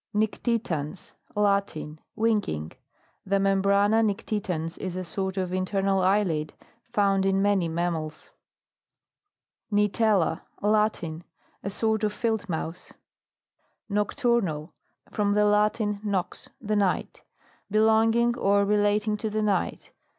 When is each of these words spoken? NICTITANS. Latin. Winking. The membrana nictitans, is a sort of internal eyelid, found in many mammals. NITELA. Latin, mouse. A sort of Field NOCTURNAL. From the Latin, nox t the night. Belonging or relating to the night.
NICTITANS. 0.15 1.13
Latin. 1.35 1.99
Winking. 2.15 2.71
The 3.23 3.35
membrana 3.35 4.03
nictitans, 4.03 4.79
is 4.79 4.95
a 4.95 5.03
sort 5.03 5.37
of 5.37 5.53
internal 5.53 6.01
eyelid, 6.01 6.55
found 6.91 7.23
in 7.23 7.39
many 7.39 7.67
mammals. 7.67 8.31
NITELA. 9.69 10.41
Latin, 10.63 11.17
mouse. 11.17 11.23
A 11.61 11.69
sort 11.69 12.03
of 12.03 12.11
Field 12.13 12.47
NOCTURNAL. 13.87 14.73
From 15.11 15.33
the 15.33 15.45
Latin, 15.45 15.99
nox 16.03 16.45
t 16.45 16.51
the 16.59 16.75
night. 16.75 17.21
Belonging 17.69 18.35
or 18.39 18.65
relating 18.65 19.17
to 19.17 19.29
the 19.29 19.43
night. 19.43 19.91